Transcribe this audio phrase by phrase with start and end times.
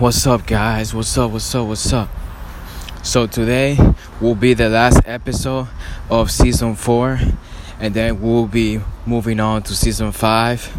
[0.00, 0.94] What's up, guys?
[0.94, 1.30] What's up?
[1.30, 1.68] What's up?
[1.68, 2.08] What's up?
[3.02, 3.76] So, today
[4.18, 5.68] will be the last episode
[6.08, 7.20] of season four,
[7.78, 10.74] and then we'll be moving on to season five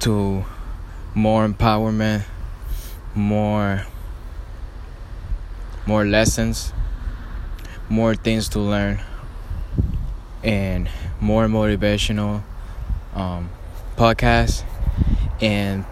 [0.00, 0.44] to
[1.14, 2.24] more empowerment,
[3.14, 3.86] more
[5.86, 6.72] more lessons,
[7.88, 9.00] more things to learn,
[10.42, 10.90] and
[11.20, 12.42] more motivational
[13.14, 13.48] um,
[13.96, 14.64] podcasts
[15.40, 15.84] and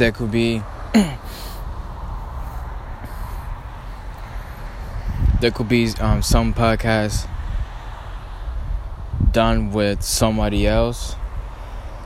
[0.00, 0.62] there could be
[5.40, 7.28] there could be um, some podcasts
[9.30, 11.16] done with somebody else.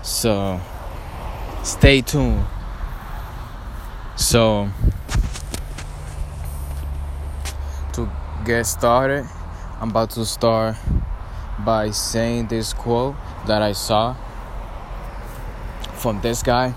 [0.02, 0.60] So
[1.62, 2.44] stay tuned.
[4.16, 4.68] So
[7.92, 8.10] to
[8.44, 9.24] get started
[9.80, 10.74] i'm about to start
[11.64, 13.14] by saying this quote
[13.46, 14.14] that i saw
[15.94, 16.74] from this guy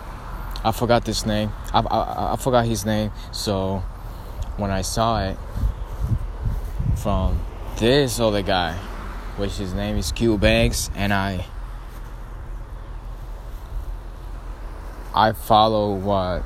[0.64, 1.52] I forgot this name.
[1.74, 3.12] I, I, I forgot his name.
[3.32, 3.84] So
[4.58, 5.38] when I saw it
[6.96, 7.40] from
[7.78, 8.74] this other guy,
[9.38, 11.46] which his name is Q Banks, and I
[15.14, 16.42] I follow what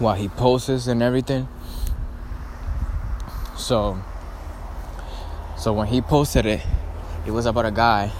[0.00, 1.48] what he posts and everything.
[3.56, 4.02] So
[5.56, 6.62] so when he posted it,
[7.26, 8.10] it was about a guy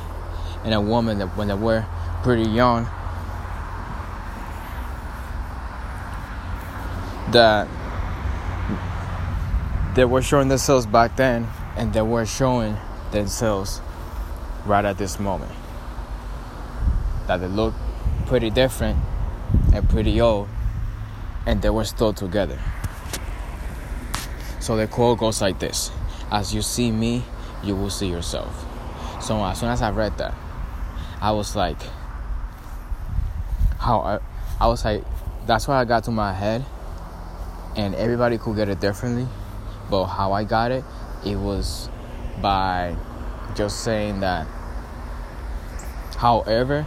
[0.65, 1.87] and a woman that when they were
[2.23, 2.85] pretty young
[7.33, 7.69] that
[9.95, 11.47] they were showing themselves back then
[11.77, 12.77] and they were showing
[13.13, 13.81] themselves
[14.67, 15.53] right at this moment.
[17.27, 17.75] That they look
[18.27, 18.99] pretty different
[19.73, 20.49] and pretty old
[21.47, 22.59] and they were still together.
[24.61, 25.91] So the quote goes like this
[26.31, 27.25] as you see me
[27.63, 28.67] you will see yourself.
[29.23, 30.35] So as soon as i read that
[31.21, 31.77] i was like
[33.81, 34.19] how I,
[34.61, 35.03] I was like,
[35.47, 36.65] that's why I got to my head,
[37.77, 39.27] and everybody could get it differently,
[39.89, 40.85] but how I got it,
[41.25, 41.89] it was
[42.43, 42.95] by
[43.55, 44.47] just saying that.
[46.19, 46.87] However,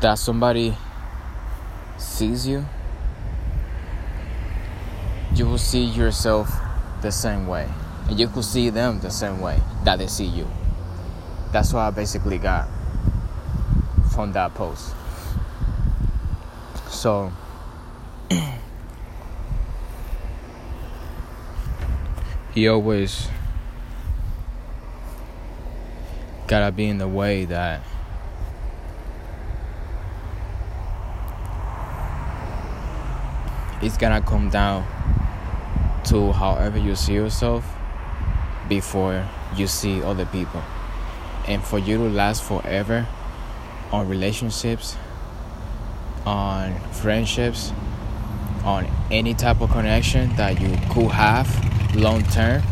[0.00, 0.76] that somebody
[1.98, 2.64] sees you,
[5.34, 6.48] you will see yourself
[7.02, 7.68] the same way.
[8.08, 10.46] And you could see them the same way that they see you.
[11.52, 12.68] That's what I basically got
[14.12, 14.94] from that post.
[16.88, 17.32] So
[22.54, 23.28] he always
[26.46, 27.80] gotta be in the way that
[33.80, 34.86] it's gonna come down
[36.04, 37.64] to however you see yourself
[38.68, 40.62] before you see other people.
[41.48, 43.06] And for you to last forever,
[43.92, 44.96] on relationships,
[46.24, 47.72] on friendships,
[48.64, 52.62] on any type of connection that you could have long term.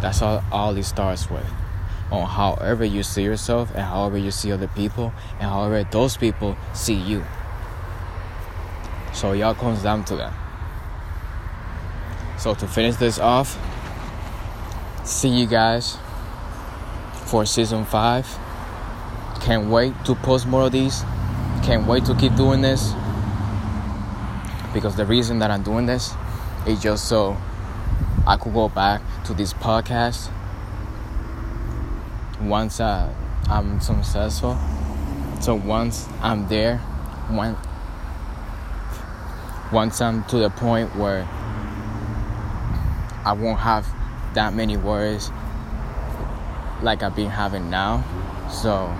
[0.00, 1.46] That's all, all it starts with.
[2.10, 6.56] On however you see yourself and however you see other people and however those people
[6.72, 7.24] see you.
[9.12, 10.32] So y'all comes down to that.
[12.38, 13.58] So to finish this off,
[15.04, 15.98] see you guys
[17.26, 18.26] for season five.
[19.40, 21.02] Can't wait to post more of these.
[21.62, 22.92] Can't wait to keep doing this.
[24.74, 26.12] Because the reason that I'm doing this
[26.66, 27.36] is just so
[28.26, 30.30] I could go back to this podcast
[32.40, 33.12] once uh,
[33.48, 34.58] I'm successful.
[35.40, 36.78] So once I'm there,
[37.28, 37.56] when,
[39.72, 41.28] once I'm to the point where
[43.24, 43.86] I won't have
[44.34, 45.30] that many worries
[46.82, 48.04] like I've been having now.
[48.50, 48.94] So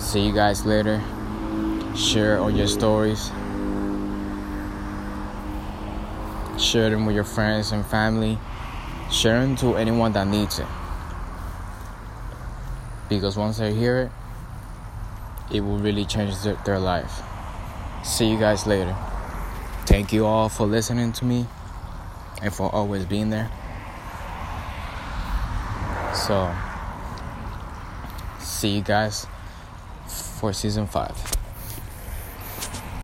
[0.00, 1.00] See you guys later.
[1.94, 3.28] Share all your stories.
[6.58, 8.38] Share them with your friends and family.
[9.12, 10.66] Share them to anyone that needs it.
[13.08, 17.20] Because once they hear it, it will really change their, their life.
[18.02, 18.96] See you guys later.
[19.84, 21.46] Thank you all for listening to me
[22.42, 23.50] and for always being there.
[26.14, 26.52] So,
[28.40, 29.26] see you guys
[30.40, 31.39] for season 5.